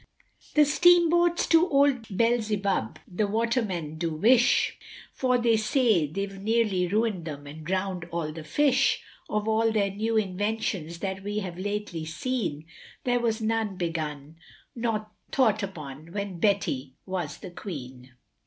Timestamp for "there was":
13.03-13.41